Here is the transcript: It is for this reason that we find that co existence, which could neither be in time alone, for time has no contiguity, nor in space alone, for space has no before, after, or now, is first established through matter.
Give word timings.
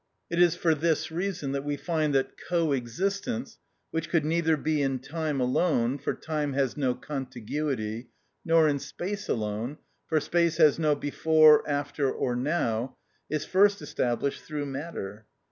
It 0.31 0.41
is 0.41 0.55
for 0.55 0.73
this 0.73 1.11
reason 1.11 1.51
that 1.51 1.63
we 1.63 1.77
find 1.77 2.15
that 2.15 2.31
co 2.49 2.71
existence, 2.71 3.59
which 3.91 4.09
could 4.09 4.25
neither 4.25 4.57
be 4.57 4.81
in 4.81 4.97
time 4.97 5.39
alone, 5.39 5.99
for 5.99 6.15
time 6.15 6.53
has 6.53 6.75
no 6.75 6.95
contiguity, 6.95 8.09
nor 8.43 8.67
in 8.67 8.79
space 8.79 9.29
alone, 9.29 9.77
for 10.07 10.19
space 10.19 10.57
has 10.57 10.79
no 10.79 10.95
before, 10.95 11.61
after, 11.69 12.11
or 12.11 12.35
now, 12.35 12.97
is 13.29 13.45
first 13.45 13.79
established 13.79 14.41
through 14.41 14.65
matter. 14.65 15.27